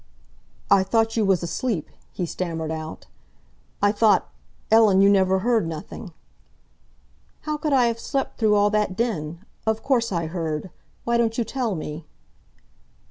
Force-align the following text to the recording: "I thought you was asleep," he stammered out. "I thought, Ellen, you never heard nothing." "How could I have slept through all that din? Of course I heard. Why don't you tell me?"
"I 0.71 0.81
thought 0.81 1.15
you 1.15 1.23
was 1.23 1.43
asleep," 1.43 1.87
he 2.11 2.25
stammered 2.25 2.71
out. 2.71 3.05
"I 3.83 3.91
thought, 3.91 4.31
Ellen, 4.71 4.99
you 5.03 5.11
never 5.11 5.37
heard 5.37 5.67
nothing." 5.67 6.11
"How 7.41 7.55
could 7.57 7.71
I 7.71 7.85
have 7.85 7.99
slept 7.99 8.39
through 8.39 8.55
all 8.55 8.71
that 8.71 8.95
din? 8.95 9.45
Of 9.67 9.83
course 9.83 10.11
I 10.11 10.25
heard. 10.25 10.71
Why 11.03 11.17
don't 11.17 11.37
you 11.37 11.43
tell 11.43 11.75
me?" 11.75 12.07